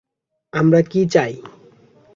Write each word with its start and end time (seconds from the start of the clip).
আমরা 0.53 0.79
কী 0.81 1.01
চাই? 1.07 1.33